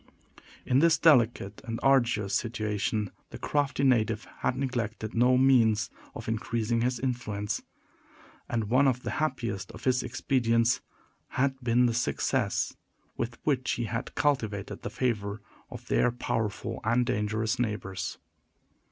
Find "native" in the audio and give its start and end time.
3.83-4.25